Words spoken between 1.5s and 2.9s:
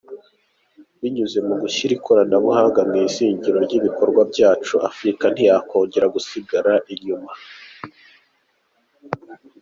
gushyira ikoranabuhanga